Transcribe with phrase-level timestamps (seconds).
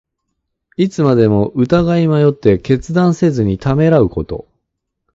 [0.77, 4.47] いつまでも疑い迷って、決断せずにためらうこと。